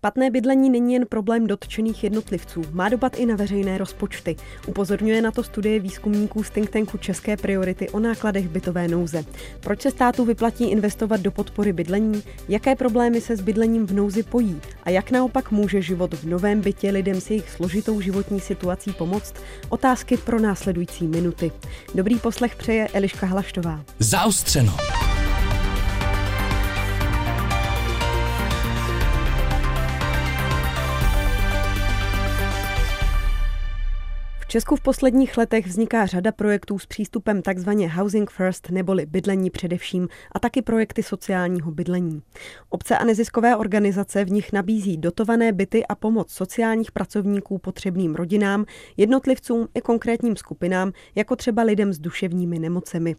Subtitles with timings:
[0.00, 4.36] Špatné bydlení není jen problém dotčených jednotlivců, má dopad i na veřejné rozpočty.
[4.66, 9.24] Upozorňuje na to studie výzkumníků z think tanku České priority o nákladech bytové nouze.
[9.60, 14.22] Proč se státu vyplatí investovat do podpory bydlení, jaké problémy se s bydlením v nouzi
[14.22, 18.92] pojí a jak naopak může život v novém bytě lidem s jejich složitou životní situací
[18.92, 19.34] pomoct?
[19.68, 21.52] Otázky pro následující minuty.
[21.94, 23.84] Dobrý poslech přeje Eliška Hlaštová.
[23.98, 24.76] Zaostřeno.
[34.50, 40.08] Česku v posledních letech vzniká řada projektů s přístupem takzvaně Housing First neboli bydlení především
[40.32, 42.22] a taky projekty sociálního bydlení.
[42.68, 48.64] Obce a neziskové organizace v nich nabízí dotované byty a pomoc sociálních pracovníků potřebným rodinám,
[48.96, 53.16] jednotlivcům i konkrétním skupinám, jako třeba lidem s duševními nemocemi.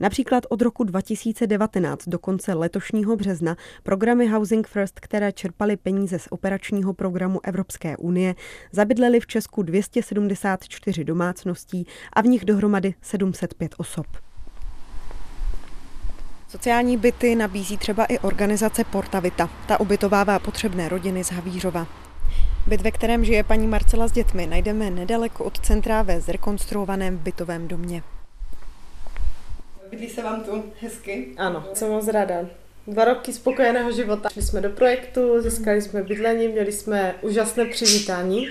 [0.00, 6.28] Například od roku 2019 do konce letošního března programy Housing First, které čerpaly peníze z
[6.30, 8.34] operačního programu Evropské unie,
[8.72, 14.06] zabydleli v Česku 270 24 domácností a v nich dohromady 705 osob.
[16.48, 19.50] Sociální byty nabízí třeba i organizace Portavita.
[19.68, 21.86] Ta ubytovává potřebné rodiny z Havířova.
[22.66, 27.68] Byt, ve kterém žije paní Marcela s dětmi, najdeme nedaleko od centra ve zrekonstruovaném bytovém
[27.68, 28.02] domě.
[29.90, 31.28] Bydlí se vám tu hezky?
[31.36, 32.34] Ano, jsem moc ráda.
[32.86, 34.28] Dva roky spokojeného života.
[34.28, 38.48] Šli jsme do projektu, získali jsme bydlení, měli jsme úžasné přivítání.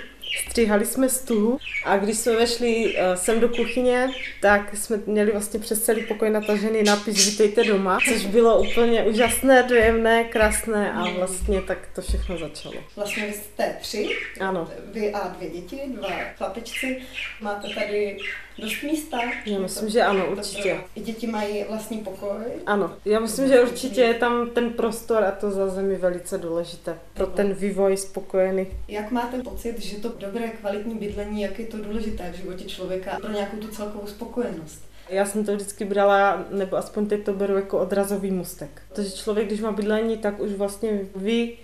[0.48, 4.10] Stříhali jsme stuhu a když jsme vešli uh, sem do kuchyně,
[4.42, 9.64] tak jsme měli vlastně přes celý pokoj natažený nápis Vítejte doma, což bylo úplně úžasné,
[9.64, 12.76] dojemné, krásné a vlastně tak to všechno začalo.
[12.96, 14.70] Vlastně vy jste tři, ano.
[14.92, 17.02] vy a dvě děti, dva chlapičci,
[17.42, 18.18] máte tady
[18.60, 19.18] dost místa.
[19.46, 20.78] Já myslím, že ano, určitě.
[20.96, 22.38] I děti mají vlastní pokoj.
[22.66, 27.28] Ano, já myslím, že určitě je tam ten prostor a to zázemí velice důležité pro
[27.28, 28.68] ten vývoj spokojený.
[28.88, 33.18] Jak máte pocit, že to dobré kvalitní bydlení, jak je to důležité v životě člověka
[33.22, 34.90] pro nějakou tu celkovou spokojenost?
[35.10, 38.82] Já jsem to vždycky brala, nebo aspoň teď to beru jako odrazový mustek.
[38.90, 41.58] Protože člověk, když má bydlení, tak už vlastně ví,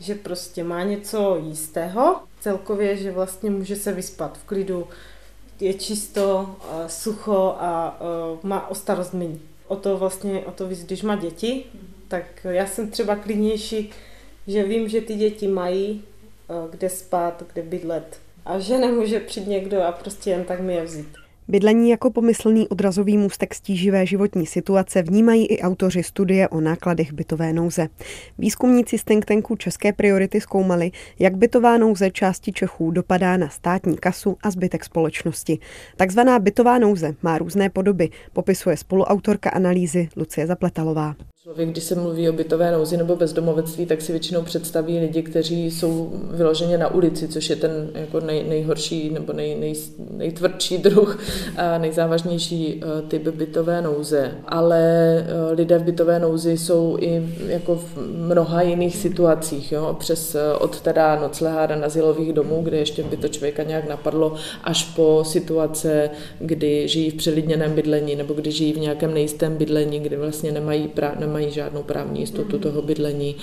[0.00, 4.88] že prostě má něco jistého, celkově, že vlastně může se vyspat v klidu,
[5.60, 6.56] je čisto,
[6.86, 7.98] sucho a
[8.42, 9.38] má o starost méně.
[9.68, 11.64] O to vlastně, o to víc, když má děti,
[12.08, 13.90] tak já jsem třeba klidnější,
[14.46, 16.04] že vím, že ty děti mají
[16.70, 20.84] kde spát, kde bydlet a že nemůže přijít někdo a prostě jen tak mi je
[20.84, 21.19] vzít.
[21.50, 27.52] Bydlení jako pomyslný odrazový můstek stíživé životní situace vnímají i autoři studie o nákladech bytové
[27.52, 27.88] nouze.
[28.38, 33.96] Výzkumníci z think tanku České priority zkoumali, jak bytová nouze části Čechů dopadá na státní
[33.96, 35.58] kasu a zbytek společnosti.
[35.96, 41.14] Takzvaná bytová nouze má různé podoby, popisuje spoluautorka analýzy Lucie Zapletalová.
[41.42, 45.70] Člověk, když se mluví o bytové nouzi nebo bezdomovectví, tak si většinou představí lidi, kteří
[45.70, 49.74] jsou vyloženě na ulici, což je ten jako nej, nejhorší nebo nej, nej,
[50.10, 51.18] nejtvrdší druh
[51.56, 54.34] a nejzávažnější eh, typ bytové nouze.
[54.46, 54.80] Ale
[55.18, 59.96] eh, lidé v bytové nouzi jsou i jako v mnoha jiných situacích, jo?
[59.98, 64.34] přes eh, od teda noclehára na zilových domů, kde ještě by to člověka nějak napadlo,
[64.64, 70.00] až po situace, kdy žijí v přelidněném bydlení nebo kdy žijí v nějakém nejistém bydlení,
[70.00, 73.36] kdy vlastně nemají, pra, nemají žádnou právní jistotu toho bydlení,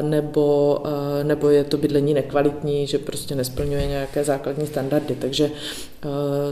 [0.00, 0.78] nebo,
[1.22, 5.14] nebo je to bydlení nekvalitní, že prostě nesplňuje nějaké základní standardy.
[5.14, 5.50] Takže,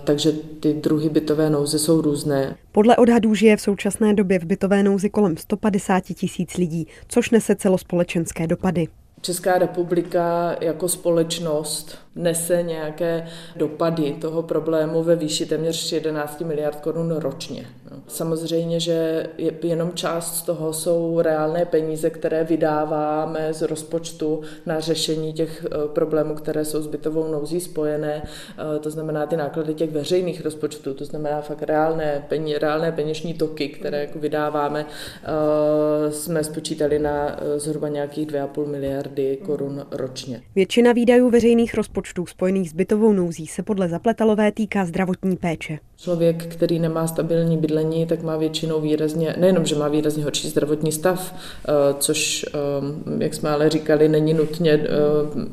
[0.04, 2.56] takže ty druhy bytové nouze jsou různé.
[2.72, 7.56] Podle odhadů žije v současné době v bytové nouzi kolem 150 tisíc lidí, což nese
[7.56, 8.88] celospolečenské dopady.
[9.22, 13.26] Česká republika jako společnost nese nějaké
[13.56, 17.66] dopady toho problému ve výši téměř 11 miliard korun ročně.
[17.90, 17.96] No.
[18.08, 19.26] Samozřejmě, že
[19.62, 25.88] jenom část z toho jsou reálné peníze, které vydáváme z rozpočtu na řešení těch eh,
[25.88, 28.22] problémů, které jsou s bytovou nouzí spojené.
[28.22, 33.34] Eh, to znamená ty náklady těch veřejných rozpočtů, to znamená fakt reálné, peně, reálné peněžní
[33.34, 40.42] toky, které jako vydáváme, eh, jsme spočítali na zhruba nějakých 2,5 miliardy korun ročně.
[40.54, 45.78] Většina výdajů veřejných rozpočtů rozpočtů spojených s bytovou nouzí se podle Zapletalové týká zdravotní péče.
[46.02, 50.92] Člověk, který nemá stabilní bydlení, tak má většinou výrazně, nejenom, že má výrazně horší zdravotní
[50.92, 54.88] stav, eh, což, eh, jak jsme ale říkali, není nutně eh,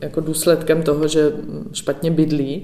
[0.02, 1.32] jako důsledkem toho, že
[1.74, 2.64] špatně bydlí,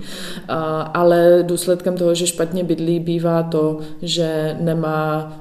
[0.94, 5.34] ale důsledkem toho, že špatně bydlí, bývá to, že nemá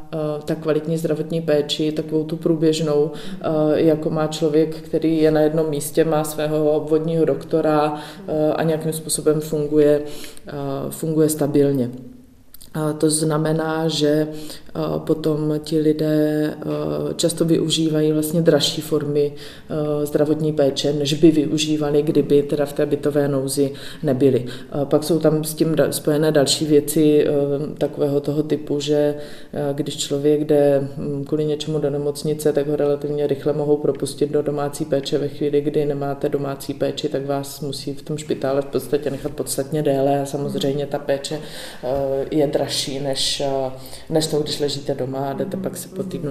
[0.45, 3.11] tak kvalitní zdravotní péči, takovou tu průběžnou,
[3.75, 7.97] jako má člověk, který je na jednom místě, má svého obvodního doktora
[8.57, 10.03] a nějakým způsobem funguje,
[10.91, 11.91] funguje stabilně.
[12.73, 14.29] To znamená, že
[14.99, 16.55] potom ti lidé
[17.17, 19.33] často využívají vlastně dražší formy
[20.05, 23.73] zdravotní péče, než by využívali, kdyby teda v té bytové nouzi
[24.03, 24.45] nebyli.
[24.85, 27.27] Pak jsou tam s tím spojené další věci
[27.79, 29.15] takového toho typu, že
[29.73, 30.89] když člověk jde
[31.27, 35.19] kvůli něčemu do nemocnice, tak ho relativně rychle mohou propustit do domácí péče.
[35.19, 39.33] Ve chvíli, kdy nemáte domácí péči, tak vás musí v tom špitále v podstatě nechat
[39.33, 41.41] podstatně déle a samozřejmě ta péče
[42.31, 43.43] je dražší než,
[44.11, 46.31] než to, když ležíte doma a jdete pak se po týdnu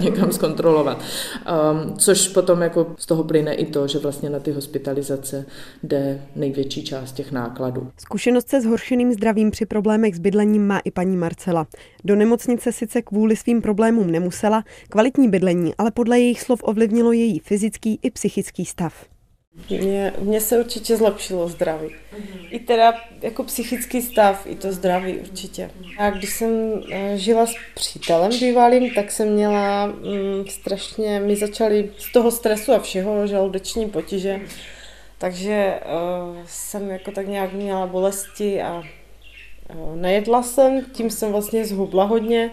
[0.00, 1.00] někam zkontrolovat.
[1.00, 5.46] Um, což potom jako z toho plyne i to, že vlastně na ty hospitalizace
[5.82, 7.88] jde největší část těch nákladů.
[7.98, 11.66] Zkušenost se zhoršeným zdravím při problémech s bydlením má i paní Marcela.
[12.04, 17.38] Do nemocnice sice kvůli svým problémům nemusela, kvalitní bydlení ale podle jejich slov ovlivnilo její
[17.38, 19.15] fyzický i psychický stav.
[19.70, 21.86] Mně, mně se určitě zlepšilo zdraví.
[21.88, 22.48] Mm-hmm.
[22.50, 25.70] I teda jako psychický stav, i to zdraví určitě.
[25.98, 31.90] A když jsem eh, žila s přítelem bývalým, tak jsem měla mm, strašně, mi začaly
[31.98, 34.40] z toho stresu a všeho žaludeční potíže,
[35.18, 38.82] takže uh, jsem jako tak nějak měla bolesti a
[39.74, 42.50] uh, nejedla jsem, tím jsem vlastně zhubla hodně.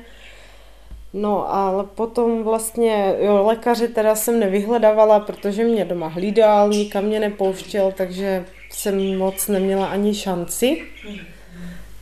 [1.13, 7.19] No ale potom vlastně, jo, lékaře teda jsem nevyhledávala, protože mě doma hlídal, nikam mě
[7.19, 10.81] nepouštěl, takže jsem moc neměla ani šanci.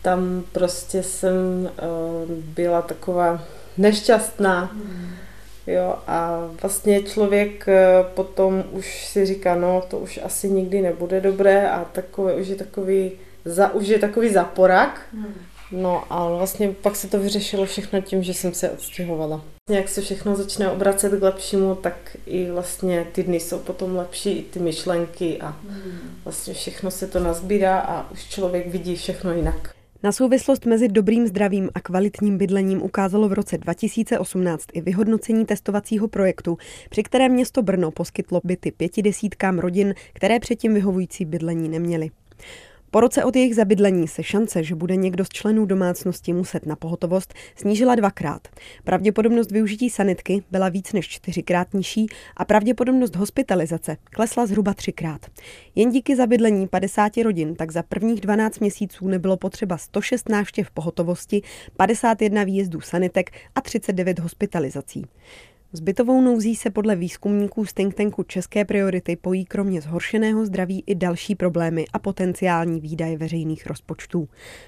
[0.02, 1.70] Tam prostě jsem uh,
[2.30, 3.44] byla taková
[3.78, 4.72] nešťastná.
[5.68, 11.22] Jo, a vlastně člověk uh, potom už si říká, no to už asi nikdy nebude
[11.22, 13.12] dobré a takové už je takový,
[13.46, 15.02] za, už je takový zaporak.
[15.72, 19.42] No a vlastně pak se to vyřešilo všechno tím, že jsem se odstěhovala.
[19.70, 24.32] Jak se všechno začne obracet k lepšímu, tak i vlastně ty dny jsou potom lepší,
[24.32, 25.58] i ty myšlenky a
[26.24, 29.76] vlastně všechno se to nazbírá a už člověk vidí všechno jinak.
[30.04, 36.08] Na souvislost mezi dobrým zdravím a kvalitním bydlením ukázalo v roce 2018 i vyhodnocení testovacího
[36.08, 36.58] projektu,
[36.90, 42.10] při kterém město Brno poskytlo byty pětidesítkám rodin, které předtím vyhovující bydlení neměly.
[42.94, 46.76] Po roce od jejich zabydlení se šance, že bude někdo z členů domácnosti muset na
[46.76, 48.48] pohotovost, snížila dvakrát.
[48.84, 52.08] Pravděpodobnost využití sanitky byla víc než čtyřikrát nižší
[52.38, 55.26] a pravděpodobnost hospitalizace klesla zhruba třikrát.
[55.76, 61.42] Jen díky zabydlení 50 rodin tak za prvních 12 měsíců nebylo potřeba 106 návštěv pohotovosti,
[61.78, 65.06] 51 výjezdů sanitek a 39 hospitalizací.
[65.74, 70.84] S bytovou nouzí se podle výzkumníků z think tanku České priority pojí kromě zhoršeného zdraví
[70.88, 74.28] i další problémy a potenciální výdaje veřejných rozpočtů.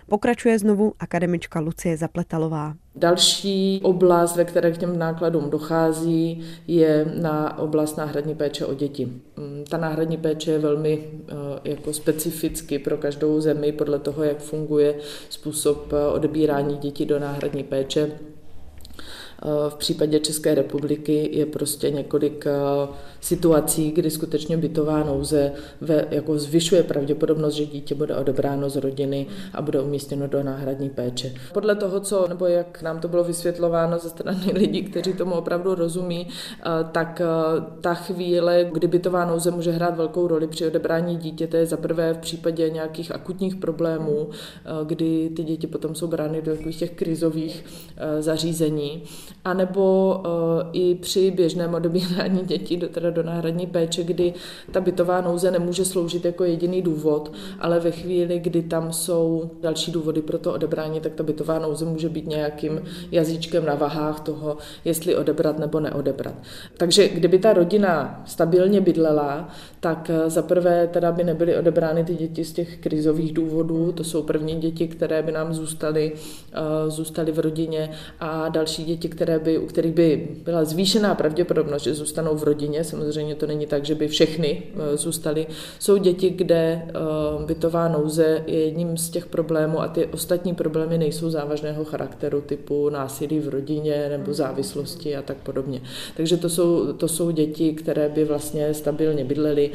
[0.09, 2.73] Pokračuje znovu akademička Lucie Zapletalová.
[2.95, 9.05] Další oblast, ve které k těm nákladům dochází, je na oblast náhradní péče o děti.
[9.05, 11.33] Mm, ta náhradní péče je velmi eh,
[11.69, 14.95] jako specificky pro každou zemi podle toho, jak funguje
[15.29, 18.11] způsob eh, odebírání dětí do náhradní péče
[19.69, 22.87] v případě České republiky je prostě několik eh,
[23.21, 25.51] situací, kdy skutečně bytová nouze
[25.81, 30.89] ve, jako zvyšuje pravděpodobnost, že dítě bude odebráno z rodiny a bude umístěno do náhradní
[30.89, 31.33] péče.
[31.53, 35.75] Podle toho, co nebo jak nám to bylo vysvětlováno ze strany lidí, kteří tomu opravdu
[35.75, 37.21] rozumí, eh, tak
[37.81, 42.13] ta chvíle, kdy bytová nouze může hrát velkou roli při odebrání dítěte, je za prvé
[42.13, 44.29] v případě nějakých akutních problémů,
[44.83, 47.65] kdy ty děti potom jsou brány do těch krizových
[48.19, 49.03] zařízení
[49.45, 50.31] anebo uh,
[50.73, 54.33] i při běžném odebírání dětí do, teda do náhradní péče, kdy
[54.71, 59.91] ta bytová nouze nemůže sloužit jako jediný důvod, ale ve chvíli, kdy tam jsou další
[59.91, 64.57] důvody pro to odebrání, tak ta bytová nouze může být nějakým jazyčkem na vahách toho,
[64.85, 66.35] jestli odebrat nebo neodebrat.
[66.77, 69.49] Takže kdyby ta rodina stabilně bydlela,
[69.79, 74.03] tak eh, za prvé teda by nebyly odebrány ty děti z těch krizových důvodů, to
[74.03, 79.22] jsou první děti, které by nám zůstaly, uh, zůstaly v rodině a další děti, které
[79.43, 83.85] by, u kterých by byla zvýšená pravděpodobnost, že zůstanou v rodině, samozřejmě to není tak,
[83.85, 85.47] že by všechny eh, zůstaly,
[85.79, 86.91] jsou děti, kde eh,
[87.45, 92.89] bytová nouze je jedním z těch problémů a ty ostatní problémy nejsou závažného charakteru typu
[92.89, 95.81] násilí v rodině nebo závislosti a tak podobně.
[96.17, 99.71] Takže to jsou, to jsou děti, které by vlastně stabilně bydlely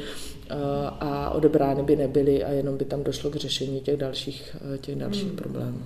[0.51, 0.55] eh,
[1.01, 5.29] a odebrány by nebyly a jenom by tam došlo k řešení těch dalších, těch dalších
[5.29, 5.37] hmm.
[5.37, 5.79] problémů.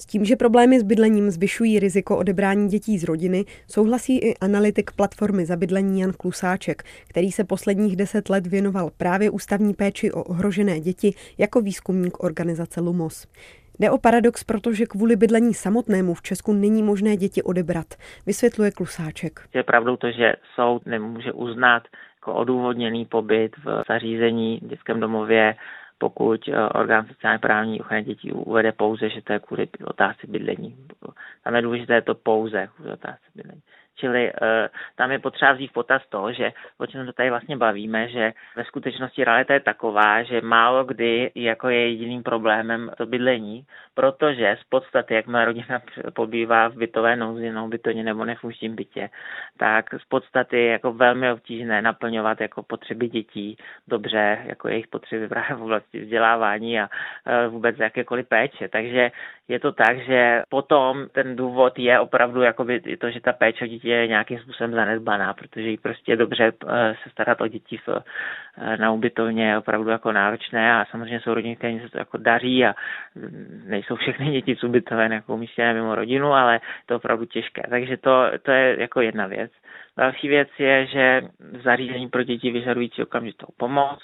[0.00, 4.90] S tím, že problémy s bydlením zvyšují riziko odebrání dětí z rodiny, souhlasí i analytik
[4.92, 10.22] platformy za bydlení Jan Klusáček, který se posledních deset let věnoval právě ústavní péči o
[10.22, 13.26] ohrožené děti jako výzkumník organizace Lumos.
[13.78, 17.94] Jde o paradox, protože kvůli bydlení samotnému v Česku není možné děti odebrat,
[18.26, 19.40] vysvětluje Klusáček.
[19.54, 21.82] Je pravdou to, že soud nemůže uznat
[22.16, 25.54] jako odůvodněný pobyt v zařízení v dětském domově
[26.00, 30.76] pokud eh, orgán sociálně právní ochrany dětí uvede pouze, že to je kvůli otázce bydlení.
[31.44, 33.62] Tam je důležité to pouze kvůli otázce bydlení.
[34.00, 38.08] Čili uh, tam je potřeba vzít potaz toho, že o čem to tady vlastně bavíme,
[38.08, 43.66] že ve skutečnosti realita je taková, že málo kdy jako je jediným problémem to bydlení,
[43.94, 45.80] protože z podstaty, jak má rodina
[46.14, 49.10] pobývá v bytové nouzi, no bytoně nebo nefunkčním bytě,
[49.58, 53.56] tak z podstaty je jako velmi obtížné naplňovat jako potřeby dětí
[53.88, 58.68] dobře, jako jejich potřeby právě v oblasti vzdělávání a uh, vůbec jakékoliv péče.
[58.68, 59.10] Takže
[59.50, 63.68] je to tak, že potom ten důvod je opravdu jakoby to, že ta péče o
[63.68, 67.88] dítě je nějakým způsobem zanedbaná, protože jí prostě dobře eh, se starat o děti v,
[67.88, 72.16] eh, na ubytovně je opravdu jako náročné a samozřejmě jsou rodiny, které se to jako
[72.18, 72.74] daří a
[73.64, 77.62] nejsou všechny děti z ubytoven jako umístěné mimo rodinu, ale to je opravdu těžké.
[77.70, 79.50] Takže to, to je jako jedna věc.
[79.96, 81.22] Další věc je, že
[81.64, 83.98] zařízení pro děti vyžadující okamžitou pomoc,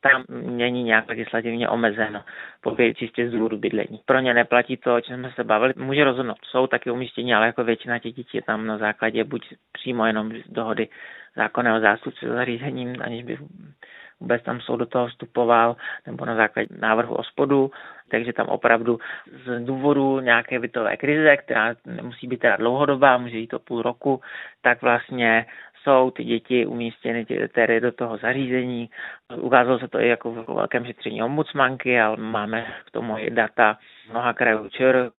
[0.00, 2.24] tam není nějak legislativně omezeno,
[2.60, 4.00] pokud čistě z důvodu bydlení.
[4.04, 6.38] Pro ně neplatí to, o čem jsme se bavili, může rozhodnout.
[6.44, 10.32] Jsou taky umístění, ale jako většina těch dětí je tam na základě buď přímo jenom
[10.32, 10.88] z dohody
[11.36, 13.38] zákonného zástupce zařízením, aniž by
[14.20, 15.76] vůbec tam soud do toho vstupoval,
[16.06, 17.70] nebo na základě návrhu o spodu,
[18.10, 18.98] takže tam opravdu
[19.46, 24.20] z důvodu nějaké bytové krize, která nemusí být teda dlouhodobá, může jít to půl roku,
[24.62, 25.46] tak vlastně
[25.82, 28.90] jsou ty děti umístěny tedy do toho zařízení.
[29.40, 33.78] Ukázalo se to i jako v velkém šetření ombudsmanky, ale máme k tomu i data
[34.10, 35.10] mnoha krajů ČR.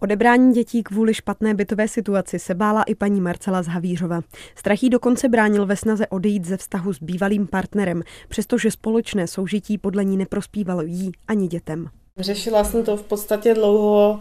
[0.00, 4.20] Odebrání dětí kvůli špatné bytové situaci se bála i paní Marcela z Havířova.
[4.54, 10.04] Strachý dokonce bránil ve snaze odejít ze vztahu s bývalým partnerem, přestože společné soužití podle
[10.04, 11.88] ní neprospívalo jí ani dětem.
[12.18, 14.20] Řešila jsem to v podstatě dlouho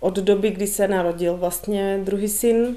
[0.00, 2.76] od doby, kdy se narodil vlastně druhý syn,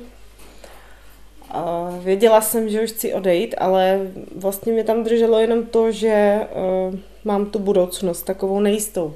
[1.99, 3.99] věděla jsem, že už chci odejít, ale
[4.35, 6.39] vlastně mě tam drželo jenom to, že
[6.89, 9.15] uh, mám tu budoucnost takovou nejistou.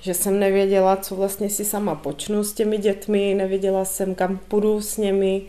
[0.00, 4.80] Že jsem nevěděla, co vlastně si sama počnu s těmi dětmi, nevěděla jsem, kam půjdu
[4.80, 5.42] s nimi.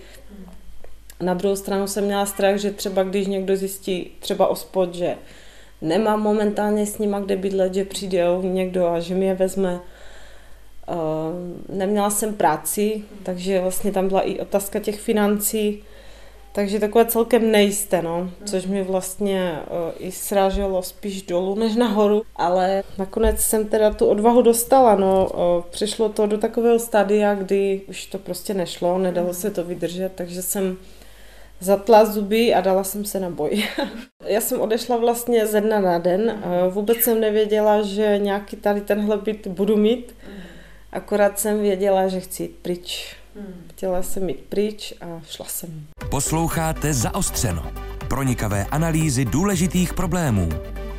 [1.22, 5.16] Na druhou stranu jsem měla strach, že třeba když někdo zjistí třeba ospod, že
[5.82, 9.80] nemám momentálně s nima kde bydlet, že přijde někdo a že mi je vezme.
[10.90, 15.84] Uh, neměla jsem práci, takže vlastně tam byla i otázka těch financí
[16.52, 22.22] takže takové celkem nejisté, no, což mi vlastně uh, i sráželo spíš dolů než nahoru,
[22.36, 27.82] ale nakonec jsem teda tu odvahu dostala, no, uh, přišlo to do takového stadia, kdy
[27.88, 30.78] už to prostě nešlo, nedalo se to vydržet, takže jsem
[31.60, 33.64] zatla zuby a dala jsem se na boj.
[34.26, 38.82] Já jsem odešla vlastně ze dna na den, uh, vůbec jsem nevěděla, že nějaký tady
[38.82, 40.16] tenhle byt budu mít,
[40.92, 43.21] akorát jsem věděla, že chci jít pryč.
[43.36, 43.64] Hmm.
[43.70, 45.88] Chtěla jsem jít pryč a šla jsem.
[46.10, 47.72] Posloucháte Zaostřeno.
[48.08, 50.50] Pronikavé analýzy důležitých problémů.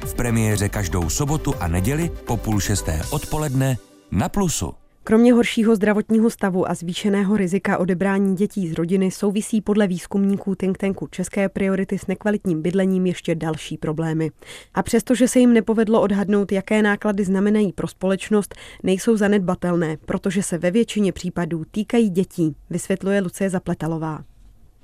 [0.05, 3.77] V premiéře každou sobotu a neděli po půl šesté odpoledne
[4.11, 4.82] na Plusu.
[5.05, 10.79] Kromě horšího zdravotního stavu a zvýšeného rizika odebrání dětí z rodiny souvisí podle výzkumníků think
[10.79, 14.31] tanku České priority s nekvalitním bydlením ještě další problémy.
[14.75, 20.59] A přestože se jim nepovedlo odhadnout, jaké náklady znamenají pro společnost, nejsou zanedbatelné, protože se
[20.59, 24.25] ve většině případů týkají dětí, vysvětluje Lucie Zapletalová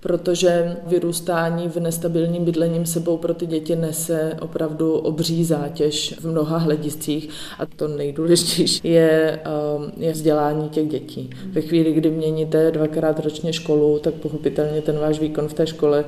[0.00, 6.58] protože vyrůstání v nestabilním bydlením sebou pro ty děti nese opravdu obří zátěž v mnoha
[6.58, 7.28] hlediscích
[7.58, 9.40] a to nejdůležitější je,
[9.76, 11.30] um, je vzdělání těch dětí.
[11.52, 16.04] Ve chvíli, kdy měníte dvakrát ročně školu, tak pochopitelně ten váš výkon v té škole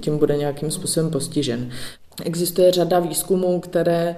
[0.00, 1.70] tím bude nějakým způsobem postižen.
[2.24, 4.16] Existuje řada výzkumů, které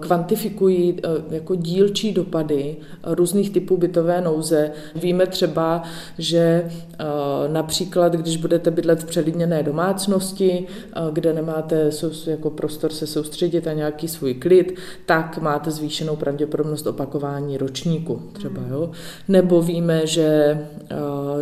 [0.00, 4.70] kvantifikují eh, jako dílčí dopady různých typů bytové nouze.
[4.94, 5.82] Víme třeba,
[6.18, 7.04] že eh,
[7.48, 10.66] například, když budete bydlet v přelidněné domácnosti,
[11.12, 11.90] kde nemáte
[12.26, 18.62] jako prostor se soustředit a nějaký svůj klid, tak máte zvýšenou pravděpodobnost opakování ročníku třeba.
[18.70, 18.90] Jo?
[19.28, 20.58] Nebo víme, že,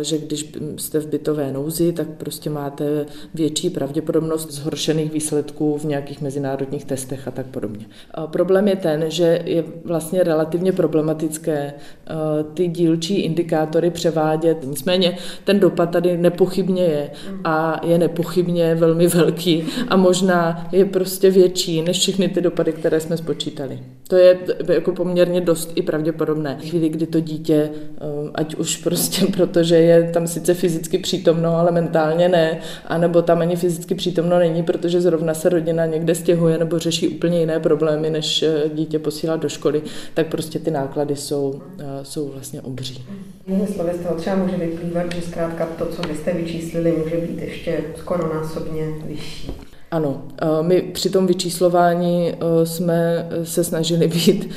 [0.01, 6.21] že když jste v bytové nouzi, tak prostě máte větší pravděpodobnost zhoršených výsledků v nějakých
[6.21, 7.85] mezinárodních testech a tak podobně.
[8.25, 12.13] Problém je ten, že je vlastně relativně problematické eh,
[12.53, 14.57] ty dílčí indikátory převádět.
[14.63, 17.09] Nicméně ten dopad tady nepochybně je
[17.43, 22.99] a je nepochybně velmi velký a možná je prostě větší než všechny ty dopady, které
[22.99, 23.79] jsme spočítali.
[24.07, 24.37] To je
[24.73, 26.57] jako poměrně dost i pravděpodobné.
[26.61, 31.71] Chvíli, kdy to dítě, eh, ať už prostě protože je tam sice fyzicky přítomno, ale
[31.71, 36.79] mentálně ne, anebo tam ani fyzicky přítomno není, protože zrovna se rodina někde stěhuje nebo
[36.79, 39.81] řeší úplně jiné problémy, než eh, dítě posílá do školy,
[40.13, 43.05] tak prostě ty náklady jsou, eh, jsou vlastně obří.
[43.47, 47.17] Jinými slovy z toho třeba může vyplývat, že zkrátka to, co vy jste vyčíslili, může
[47.17, 49.66] být ještě skoro násobně vyšší.
[49.91, 50.21] Ano,
[50.61, 54.49] my při tom vyčíslování jsme se snažili být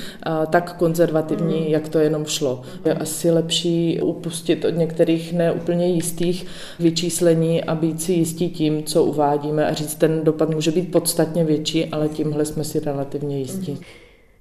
[0.51, 1.67] tak konzervativní, mm.
[1.67, 2.63] jak to jenom šlo.
[2.85, 6.47] Je asi lepší upustit od některých neúplně jistých
[6.79, 11.45] vyčíslení a být si jistí tím, co uvádíme a říct, ten dopad může být podstatně
[11.45, 13.81] větší, ale tímhle jsme si relativně jistí.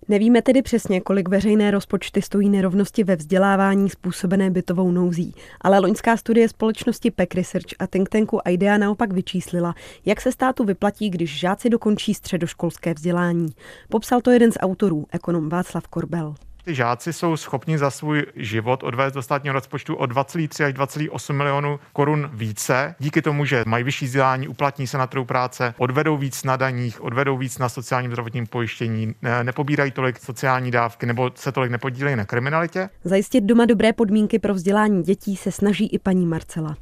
[0.10, 6.18] Nevíme tedy přesně, kolik veřejné rozpočty stojí nerovnosti ve vzdělávání způsobené bytovou nouzí, ale loňská
[6.18, 9.76] studie společnosti PEC Research a think tanku IDEA naopak vyčíslila,
[10.06, 13.48] jak se státu vyplatí, když žáci dokončí středoškolské vzdělání.
[13.90, 18.84] Popsal to jeden z autorů, ekonom Václav Korbel ty žáci jsou schopni za svůj život
[18.84, 22.96] odvést do státního rozpočtu o 2,3 až 2,8 milionů korun více.
[23.00, 27.04] Díky tomu, že mají vyšší vzdělání, uplatní se na trhu práce, odvedou víc na daních,
[27.04, 32.26] odvedou víc na sociálním zdravotním pojištění, nepobírají tolik sociální dávky nebo se tolik nepodílejí na
[32.26, 32.90] kriminalitě.
[33.04, 36.76] Zajistit doma dobré podmínky pro vzdělání dětí se snaží i paní Marcela.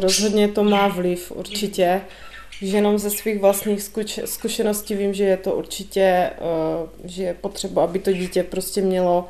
[0.00, 2.00] Rozhodně to má vliv, určitě
[2.62, 3.90] že jenom ze svých vlastních
[4.24, 6.30] zkušeností vím, že je to určitě, eh,
[7.04, 9.28] že je potřeba, aby to dítě prostě mělo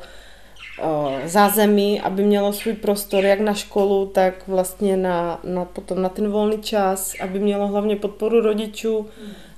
[0.79, 6.09] eh, zázemí, aby mělo svůj prostor jak na školu, tak vlastně na, na, potom na
[6.09, 9.07] ten volný čas, aby mělo hlavně podporu rodičů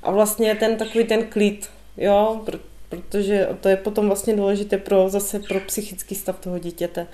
[0.03, 2.41] a vlastně ten takový ten klid, jo,
[2.89, 7.07] protože to je potom vlastně důležité pro zase pro psychický stav toho dítěte.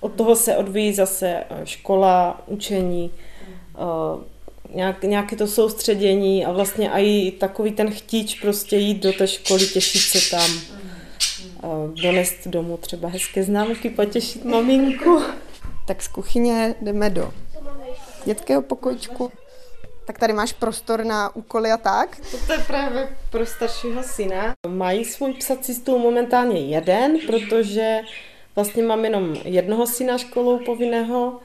[0.00, 3.10] Od toho se odvíjí zase eh, škola, učení,
[4.74, 9.66] nějak, nějaké to soustředění a vlastně i takový ten chtíč prostě jít do té školy,
[9.66, 10.50] těšit se tam,
[12.02, 15.22] donést domů třeba hezké známky, potěšit maminku.
[15.86, 17.32] Tak z kuchyně jdeme do
[18.24, 19.32] dětského pokojičku.
[20.06, 22.20] Tak tady máš prostor na úkoly a tak?
[22.46, 24.54] To je právě pro staršího syna.
[24.68, 28.00] Mají svůj psací stůl momentálně jeden, protože
[28.56, 31.40] vlastně mám jenom jednoho syna školou povinného,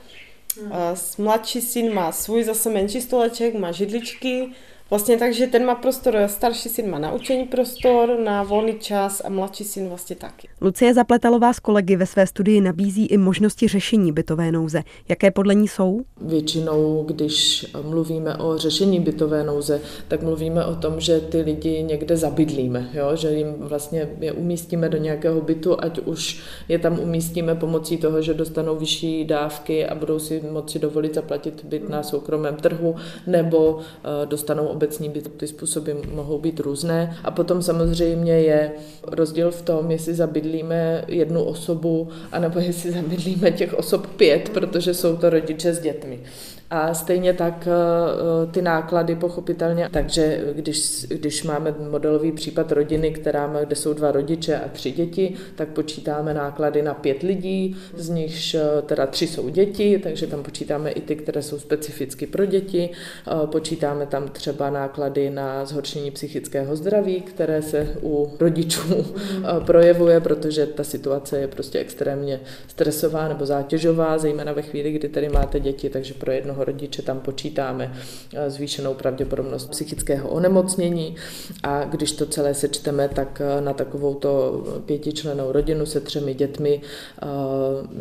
[1.18, 4.50] Mladší syn má svůj zase menší stoleček, má židličky,
[4.90, 9.30] Vlastně takže ten má prostor, starší syn má na učení prostor, na volný čas a
[9.30, 10.48] mladší syn vlastně taky.
[10.62, 14.84] Lucie Zapletalová z kolegy ve své studii nabízí i možnosti řešení bytové nouze.
[15.10, 16.02] Jaké podle ní jsou?
[16.22, 22.18] Většinou, když mluvíme o řešení bytové nouze, tak mluvíme o tom, že ty lidi někde
[22.18, 23.16] zabydlíme, jo?
[23.16, 28.22] že jim vlastně je umístíme do nějakého bytu, ať už je tam umístíme pomocí toho,
[28.22, 32.96] že dostanou vyšší dávky a budou si moci dovolit zaplatit byt na soukromém trhu,
[33.28, 35.32] nebo eh, dostanou obecní byt.
[35.38, 37.18] Ty způsoby mohou být různé.
[37.24, 38.72] A potom samozřejmě je
[39.08, 45.18] rozdíl v tom, jestli zabydlíme jednu osobu, anebo jestli zabydlíme těch osob pět, protože jsou
[45.18, 46.20] to rodiče s dětmi.
[46.70, 49.90] A stejně tak eh, ty náklady pochopitelně.
[49.92, 54.92] Takže když, když máme modelový případ rodiny, která má, kde jsou dva rodiče a tři
[54.92, 60.28] děti, tak počítáme náklady na pět lidí, z nichž eh, teda tři jsou děti, takže
[60.28, 62.90] tam počítáme i ty, které jsou specificky pro děti.
[63.28, 69.06] Eh, počítáme tam třeba náklady na zhoršení psychického zdraví, které se u rodičů
[69.66, 75.30] projevuje, protože ta situace je prostě extrémně stresová nebo zátěžová, zejména ve chvíli, kdy tady
[75.30, 77.94] máte děti, takže pro jedno jednoho rodiče tam počítáme
[78.34, 81.16] eh, zvýšenou pravděpodobnost psychického onemocnění
[81.64, 87.28] a když to celé sečteme, tak eh, na takovouto pětičlenou rodinu se třemi dětmi eh,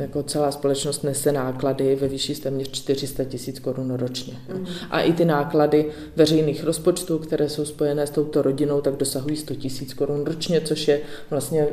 [0.03, 4.35] jako celá společnost nese náklady ve výši téměř 400 tisíc korun ročně.
[4.55, 4.67] Mm.
[4.91, 9.55] A i ty náklady veřejných rozpočtů, které jsou spojené s touto rodinou, tak dosahují 100
[9.55, 11.69] tisíc korun ročně, což je vlastně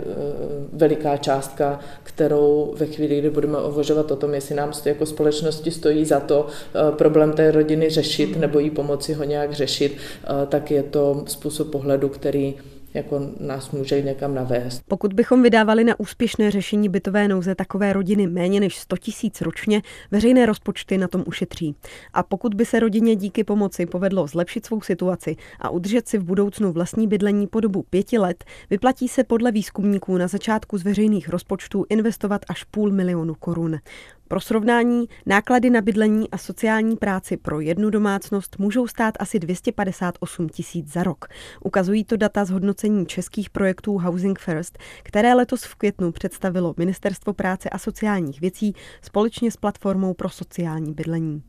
[0.73, 6.05] veliká částka, kterou ve chvíli, kdy budeme uvažovat o tom, jestli nám jako společnosti stojí
[6.05, 6.47] za to
[6.91, 11.71] problém té rodiny řešit nebo jí pomoci ho nějak řešit, eh, tak je to způsob
[11.71, 12.55] pohledu, který
[12.93, 14.83] jako nás může někam navést.
[14.87, 19.81] Pokud bychom vydávali na úspěšné řešení bytové nouze takové rodiny méně než 100 tisíc ročně,
[20.11, 21.75] veřejné rozpočty na tom ušetří.
[22.13, 26.23] A pokud by se rodině díky pomoci povedlo zlepšit svou situaci a udržet si v
[26.23, 31.29] budoucnu vlastní bydlení po dobu pěti let, vyplatí se podle výzkumníků na začátku z veřejných
[31.29, 33.79] rozpočtů investovat až půl milionu korun.
[34.27, 40.49] Pro srovnání, náklady na bydlení a sociální práci pro jednu domácnost můžou stát asi 258
[40.49, 41.25] tisíc za rok.
[41.63, 47.33] Ukazují to data z hodnocení českých projektů Housing First, které letos v květnu představilo Ministerstvo
[47.33, 51.43] práce a sociálních věcí společně s platformou pro sociální bydlení.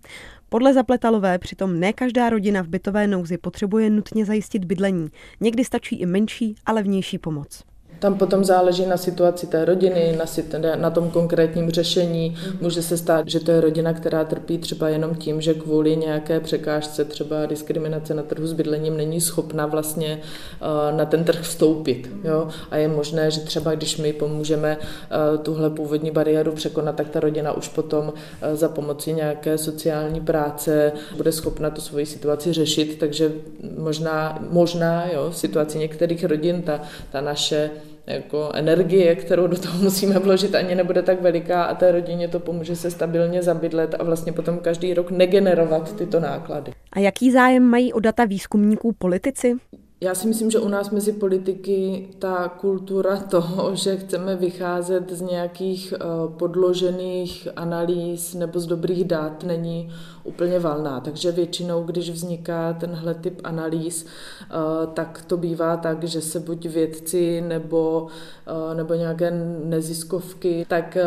[0.49, 5.09] Podle Zapletalové přitom ne každá rodina v bytové nouzi potřebuje nutně zajistit bydlení.
[5.41, 7.74] Někdy stačí i menší a levnější pomoc
[8.05, 10.19] Tam potom záleží na situaci té rodiny,
[10.59, 12.37] na, na tom konkrétním řešení.
[12.61, 16.41] Může se stát, že to je rodina, která trpí třeba jenom tím, že kvůli nějaké
[16.41, 22.11] překážce, třeba diskriminace na trhu s bydlením, není schopna vlastně uh, na ten trh vstoupit.
[22.25, 22.49] Jo?
[22.71, 27.21] A je možné, že třeba když my pomůžeme uh, tuhle původní bariéru překonat, tak ta
[27.21, 28.13] rodina už potom uh,
[28.55, 33.33] za pomoci nějaké sociální práce bude schopna tu svoji situaci řešit, takže
[33.79, 36.81] možná, možná jo, v situaci některých rodin ta,
[37.13, 37.71] ta naše
[38.07, 42.41] jako energie, kterou do toho musíme vložit, ani nebude tak veliká a té rodině to
[42.41, 46.73] pomůže se stabilně zabydlet a vlastně potom každý rok negenerovat tyto náklady.
[46.93, 49.57] A jaký zájem mají o data výzkumníků politici?
[50.01, 55.21] Já si myslím, že u nás mezi politiky ta kultura toho, že chceme vycházet z
[55.21, 55.99] nějakých eh,
[56.39, 59.91] podložených analýz nebo z dobrých dat, není
[60.25, 61.01] úplně valná.
[61.01, 64.55] Takže většinou, když vzniká tenhle typ analýz, eh,
[64.95, 68.07] tak to bývá tak, že se buď vědci nebo,
[68.47, 69.31] eh, nebo nějaké
[69.65, 70.99] neziskovky, tak,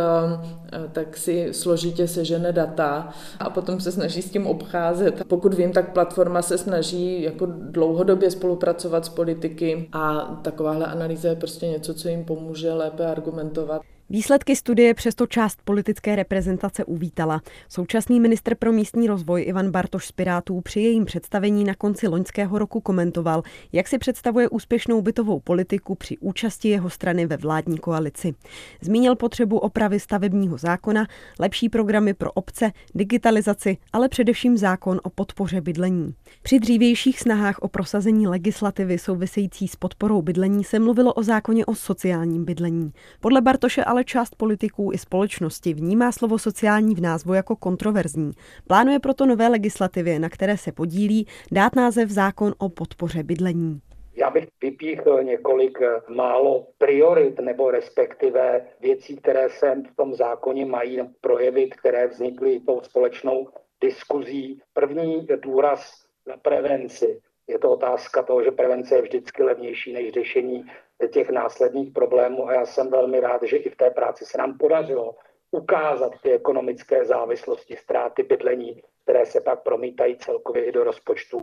[0.92, 5.24] tak si složitě sežene data a potom se snaží s tím obcházet.
[5.28, 11.30] Pokud vím, tak platforma se snaží jako dlouhodobě spolupracovat pracovat s politiky a takováhle analýza
[11.30, 13.82] je prostě něco, co jim pomůže lépe argumentovat.
[14.10, 17.42] Výsledky studie přesto část politické reprezentace uvítala.
[17.70, 22.60] Současný ministr pro místní rozvoj Ivan Bartoš z Pirátů při jejím představení na konci loňského
[22.60, 23.44] roku komentoval,
[23.74, 28.34] jak si představuje úspěšnou bytovou politiku při účasti jeho strany ve vládní koalici.
[28.82, 31.08] Zmínil potřebu opravy stavebního zákona,
[31.40, 36.14] lepší programy pro obce, digitalizaci, ale především zákon o podpoře bydlení.
[36.42, 41.76] Při dřívějších snahách o prosazení legislativy související s podporou bydlení se mluvilo o zákoně o
[41.76, 42.92] sociálním bydlení.
[43.20, 48.32] Podle Bartoše ale ale část politiků i společnosti vnímá slovo sociální v názvu jako kontroverzní.
[48.68, 53.82] Plánuje proto nové legislativě, na které se podílí, dát název zákon o podpoře bydlení.
[54.16, 55.78] Já bych vypíchl několik
[56.10, 62.82] málo priorit nebo respektive věcí, které se v tom zákoně mají projevit, které vznikly tou
[62.82, 63.48] společnou
[63.82, 64.62] diskuzí.
[64.74, 67.22] První důraz na prevenci.
[67.48, 70.66] Je to otázka toho, že prevence je vždycky levnější než řešení
[71.12, 74.58] těch následných problémů a já jsem velmi rád, že i v té práci se nám
[74.58, 75.16] podařilo
[75.52, 81.40] ukázat ty ekonomické závislosti, ztráty bydlení, které se pak promítají celkově i do rozpočtu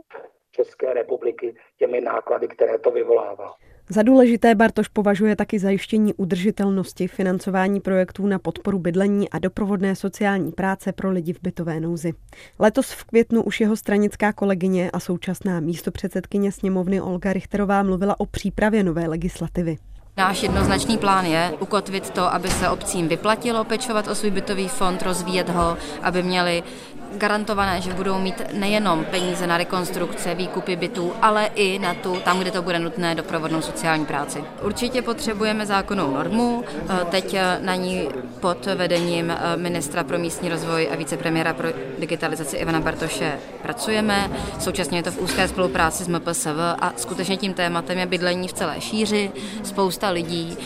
[0.50, 3.54] České republiky těmi náklady, které to vyvolává.
[3.88, 10.52] Za důležité Bartoš považuje taky zajištění udržitelnosti financování projektů na podporu bydlení a doprovodné sociální
[10.52, 12.12] práce pro lidi v bytové nouzi.
[12.58, 18.26] Letos v květnu už jeho stranická kolegyně a současná místopředsedkyně sněmovny Olga Richterová mluvila o
[18.26, 19.76] přípravě nové legislativy.
[20.16, 25.02] Náš jednoznačný plán je ukotvit to, aby se obcím vyplatilo pečovat o svůj bytový fond,
[25.02, 26.62] rozvíjet ho, aby měli
[27.16, 32.38] garantované, že budou mít nejenom peníze na rekonstrukce, výkupy bytů, ale i na tu, tam,
[32.38, 34.44] kde to bude nutné, doprovodnou sociální práci.
[34.62, 38.08] Určitě potřebujeme zákonnou normu, eh, teď eh, na ní
[38.40, 44.30] pod vedením eh, ministra pro místní rozvoj a vicepremiéra pro digitalizaci Ivana Bartoše pracujeme.
[44.58, 48.52] Současně je to v úzké spolupráci s MPSV a skutečně tím tématem je bydlení v
[48.52, 49.30] celé šíři.
[49.62, 50.56] Spousta lidí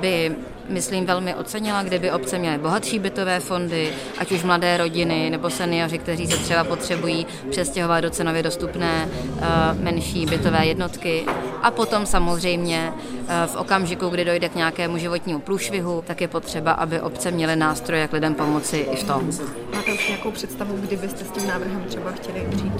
[0.00, 0.36] by
[0.68, 5.98] myslím, velmi ocenila, kdyby obce měly bohatší bytové fondy, ať už mladé rodiny nebo seniori,
[5.98, 11.24] kteří se třeba potřebují přestěhovat do cenově dostupné uh, menší bytové jednotky.
[11.62, 16.72] A potom samozřejmě uh, v okamžiku, kdy dojde k nějakému životnímu průšvihu, tak je potřeba,
[16.72, 19.30] aby obce měly nástroje, jak lidem pomoci i v tom.
[19.74, 22.72] Máte už nějakou představu, kdybyste s tím návrhem třeba chtěli přijít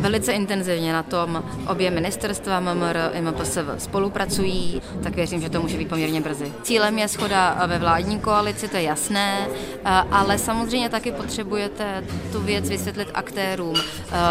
[0.00, 5.78] Velice intenzivně na tom obě ministerstva MMR i MPSV spolupracují, tak věřím, že to může
[5.78, 6.52] být poměrně brzy.
[6.62, 9.48] Cílem je schoda ve vládní koalici, to je jasné,
[10.10, 13.74] ale samozřejmě taky potřebujete tu věc vysvětlit aktérům,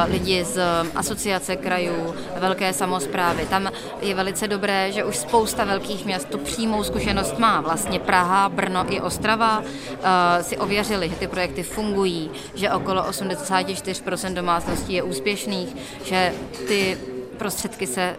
[0.07, 0.59] lidi z
[0.95, 3.45] asociace krajů, velké samozprávy.
[3.49, 7.61] Tam je velice dobré, že už spousta velkých měst tu přímou zkušenost má.
[7.61, 9.63] Vlastně Praha, Brno i Ostrava
[10.41, 15.03] si ověřili, že ty projekty fungují, že okolo 84% domácností je
[15.57, 16.33] úspěšných, že
[16.67, 16.97] ty
[17.37, 18.15] prostředky se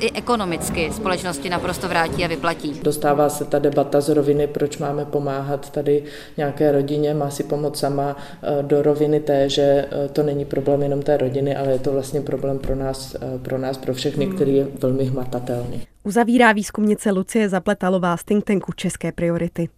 [0.00, 2.80] i ekonomicky společnosti naprosto vrátí a vyplatí.
[2.82, 6.04] Dostává se ta debata z roviny, proč máme pomáhat tady
[6.36, 10.82] nějaké rodině, má si pomoct sama eh, do roviny té, že eh, to není problém
[10.82, 14.24] jenom té rodiny, ale je to vlastně problém pro nás, eh, pro nás, pro všechny,
[14.24, 14.34] hmm.
[14.34, 15.82] který je velmi hmatatelný.
[16.04, 19.68] Uzavírá výzkumnice Lucie Zapletalová z think tanku České priority.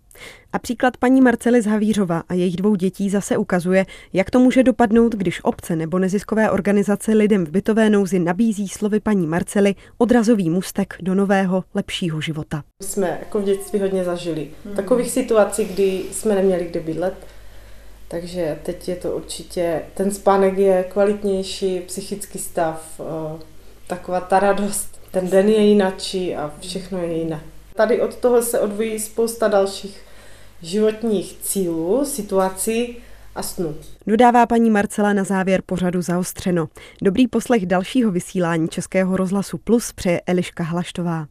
[0.53, 4.63] A příklad paní Marcely z Havířova a jejich dvou dětí zase ukazuje, jak to může
[4.63, 10.51] dopadnout, když obce nebo neziskové organizace lidem v bytové nouzi nabízí slovy paní Marcely odrazový
[10.51, 12.63] mustek do nového, lepšího života.
[12.83, 14.49] Jsme jako v dětství hodně zažili.
[14.65, 14.77] Hmm.
[14.77, 17.27] Takových situací, kdy jsme neměli kde bydlet,
[18.09, 23.43] takže teď je to určitě, ten spánek je kvalitnější, psychický stav, eh,
[23.87, 27.41] taková ta radost ten den je jinačí a všechno je jiné.
[27.75, 30.01] Tady od toho se odvojí spousta dalších
[30.63, 32.97] životních cílů, situací
[33.35, 33.77] a snů.
[34.07, 36.69] Dodává paní Marcela na závěr pořadu zaostřeno.
[37.03, 41.27] Dobrý poslech dalšího vysílání Českého rozhlasu Plus přeje Eliška Hlaštová.